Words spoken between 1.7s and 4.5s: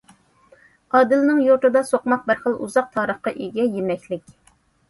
سوقماق بىر خىل ئۇزاق تارىخقا ئىگە يېمەكلىك.